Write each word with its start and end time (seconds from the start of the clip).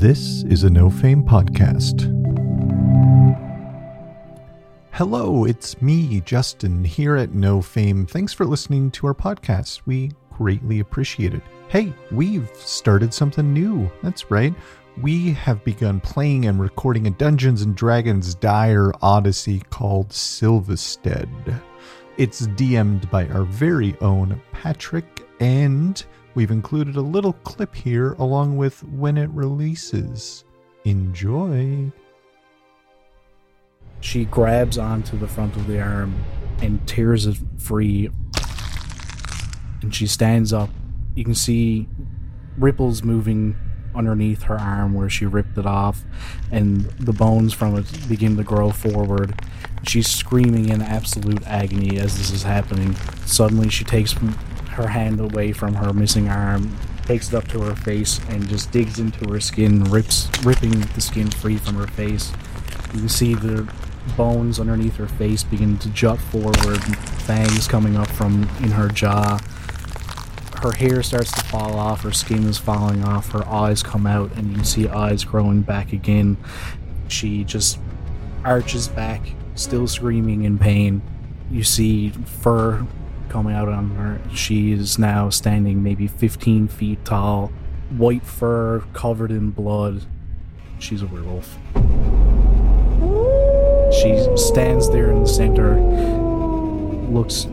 This 0.00 0.44
is 0.44 0.64
a 0.64 0.70
No 0.70 0.88
Fame 0.88 1.22
podcast. 1.22 2.08
Hello, 4.92 5.44
it's 5.44 5.82
me, 5.82 6.22
Justin, 6.22 6.82
here 6.82 7.16
at 7.16 7.34
No 7.34 7.60
Fame. 7.60 8.06
Thanks 8.06 8.32
for 8.32 8.46
listening 8.46 8.90
to 8.92 9.08
our 9.08 9.14
podcast. 9.14 9.82
We 9.84 10.12
greatly 10.32 10.80
appreciate 10.80 11.34
it. 11.34 11.42
Hey, 11.68 11.92
we've 12.10 12.48
started 12.54 13.12
something 13.12 13.52
new. 13.52 13.90
That's 14.02 14.30
right. 14.30 14.54
We 15.02 15.34
have 15.34 15.62
begun 15.64 16.00
playing 16.00 16.46
and 16.46 16.58
recording 16.58 17.06
a 17.06 17.10
Dungeons 17.10 17.60
and 17.60 17.76
Dragons 17.76 18.34
Dire 18.34 18.94
Odyssey 19.02 19.60
called 19.68 20.14
Silvistead. 20.14 21.28
It's 22.16 22.46
DM'd 22.46 23.10
by 23.10 23.28
our 23.28 23.44
very 23.44 23.98
own 24.00 24.40
Patrick, 24.52 25.28
and 25.40 26.02
we've 26.34 26.50
included 26.50 26.96
a 26.96 27.00
little 27.00 27.32
clip 27.32 27.74
here 27.74 28.12
along 28.14 28.56
with 28.56 28.82
when 28.84 29.16
it 29.16 29.30
releases. 29.30 30.44
Enjoy. 30.84 31.92
She 34.00 34.24
grabs 34.24 34.78
onto 34.78 35.18
the 35.18 35.28
front 35.28 35.56
of 35.56 35.66
the 35.66 35.80
arm 35.80 36.14
and 36.62 36.86
tears 36.86 37.26
it 37.26 37.36
free. 37.58 38.10
And 39.82 39.94
she 39.94 40.06
stands 40.06 40.52
up. 40.52 40.70
You 41.14 41.24
can 41.24 41.34
see 41.34 41.88
ripples 42.56 43.02
moving 43.02 43.56
underneath 43.94 44.42
her 44.44 44.58
arm 44.58 44.94
where 44.94 45.08
she 45.08 45.26
ripped 45.26 45.58
it 45.58 45.66
off, 45.66 46.04
and 46.50 46.82
the 47.00 47.12
bones 47.12 47.52
from 47.52 47.76
it 47.76 48.08
begin 48.08 48.36
to 48.36 48.44
grow 48.44 48.70
forward. 48.70 49.34
She's 49.86 50.06
screaming 50.06 50.68
in 50.68 50.82
absolute 50.82 51.44
agony 51.46 51.98
as 51.98 52.16
this 52.16 52.30
is 52.30 52.42
happening. 52.42 52.94
Suddenly, 53.26 53.70
she 53.70 53.84
takes 53.84 54.12
her 54.70 54.88
hand 54.88 55.20
away 55.20 55.52
from 55.52 55.74
her 55.74 55.92
missing 55.92 56.28
arm, 56.28 56.76
takes 57.04 57.28
it 57.28 57.34
up 57.34 57.48
to 57.48 57.60
her 57.60 57.74
face, 57.74 58.20
and 58.28 58.48
just 58.48 58.70
digs 58.70 58.98
into 58.98 59.28
her 59.30 59.40
skin, 59.40 59.84
rips, 59.84 60.28
ripping 60.44 60.80
the 60.80 61.00
skin 61.00 61.30
free 61.30 61.56
from 61.56 61.74
her 61.74 61.86
face. 61.88 62.32
You 62.92 63.00
can 63.00 63.08
see 63.08 63.34
the 63.34 63.70
bones 64.16 64.58
underneath 64.58 64.96
her 64.96 65.08
face 65.08 65.42
begin 65.42 65.78
to 65.78 65.88
jut 65.90 66.18
forward, 66.18 66.82
fangs 67.22 67.68
coming 67.68 67.96
up 67.96 68.08
from 68.08 68.42
in 68.62 68.70
her 68.70 68.88
jaw. 68.88 69.38
Her 70.62 70.72
hair 70.72 71.02
starts 71.02 71.32
to 71.32 71.44
fall 71.44 71.78
off, 71.78 72.02
her 72.02 72.12
skin 72.12 72.46
is 72.46 72.58
falling 72.58 73.02
off, 73.02 73.32
her 73.32 73.46
eyes 73.48 73.82
come 73.82 74.06
out, 74.06 74.32
and 74.36 74.48
you 74.50 74.56
can 74.56 74.64
see 74.64 74.88
eyes 74.88 75.24
growing 75.24 75.62
back 75.62 75.92
again. 75.92 76.36
She 77.08 77.44
just 77.44 77.78
arches 78.44 78.88
back, 78.88 79.22
still 79.54 79.86
screaming 79.88 80.44
in 80.44 80.58
pain. 80.58 81.02
You 81.50 81.64
see 81.64 82.10
fur 82.10 82.86
coming 83.30 83.54
out 83.54 83.68
on 83.68 83.90
her. 83.90 84.20
She 84.34 84.72
is 84.72 84.98
now 84.98 85.30
standing 85.30 85.82
maybe 85.82 86.06
15 86.06 86.68
feet 86.68 87.04
tall, 87.04 87.52
white 87.96 88.24
fur 88.24 88.80
covered 88.92 89.30
in 89.30 89.50
blood. 89.50 90.02
She's 90.78 91.02
a 91.02 91.06
werewolf. 91.06 91.56
She 93.94 94.36
stands 94.36 94.90
there 94.90 95.10
in 95.10 95.22
the 95.22 95.28
center, 95.28 95.80
looks 97.10 97.46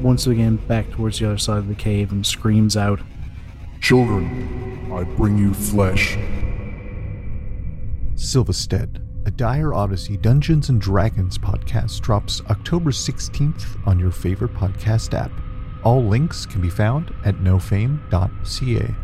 once 0.00 0.26
again 0.26 0.56
back 0.56 0.90
towards 0.90 1.18
the 1.18 1.26
other 1.26 1.38
side 1.38 1.58
of 1.58 1.68
the 1.68 1.74
cave, 1.74 2.10
and 2.10 2.26
screams 2.26 2.76
out. 2.76 3.00
Children, 3.80 4.90
I 4.92 5.04
bring 5.04 5.38
you 5.38 5.54
flesh. 5.54 6.16
Silvistead, 8.14 9.00
a 9.24 9.30
Dire 9.30 9.72
Odyssey 9.72 10.16
Dungeons 10.16 10.68
and 10.68 10.80
Dragons 10.80 11.38
podcast 11.38 12.00
drops 12.00 12.42
October 12.50 12.90
16th 12.90 13.86
on 13.86 13.98
your 13.98 14.10
favorite 14.10 14.54
podcast 14.54 15.14
app. 15.14 15.30
All 15.84 16.04
links 16.04 16.46
can 16.46 16.60
be 16.60 16.70
found 16.70 17.14
at 17.24 17.36
nofame.ca. 17.36 18.94